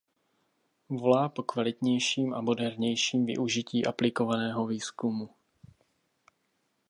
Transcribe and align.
Volá 0.89 1.29
po 1.29 1.43
kvalitnějším 1.43 2.33
a 2.33 2.41
modernějším 2.41 3.25
využití 3.25 3.85
aplikovaného 3.85 4.65
výzkumu. 4.67 5.29